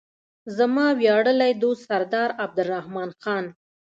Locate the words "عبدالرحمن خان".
2.43-3.45